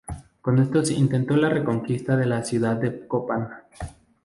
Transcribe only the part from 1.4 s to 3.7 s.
reconquista de la ciudad de Copan.